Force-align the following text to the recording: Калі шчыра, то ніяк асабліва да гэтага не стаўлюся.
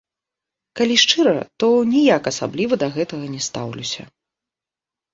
Калі 0.79 0.95
шчыра, 1.03 1.35
то 1.65 1.69
ніяк 1.93 2.23
асабліва 2.33 2.73
да 2.87 2.93
гэтага 2.99 3.25
не 3.37 3.41
стаўлюся. 3.53 4.03